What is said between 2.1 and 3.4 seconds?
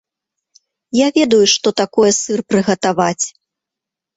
сыр прыгатаваць.